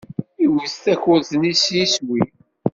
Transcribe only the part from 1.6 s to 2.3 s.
s iswi.